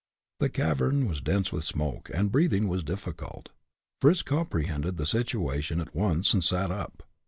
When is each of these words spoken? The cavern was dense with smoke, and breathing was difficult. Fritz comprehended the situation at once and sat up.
The 0.39 0.49
cavern 0.49 1.07
was 1.07 1.21
dense 1.21 1.51
with 1.51 1.63
smoke, 1.63 2.09
and 2.11 2.31
breathing 2.31 2.67
was 2.67 2.83
difficult. 2.83 3.49
Fritz 3.99 4.23
comprehended 4.23 4.97
the 4.97 5.05
situation 5.05 5.79
at 5.79 5.93
once 5.93 6.33
and 6.33 6.43
sat 6.43 6.71
up. 6.71 7.03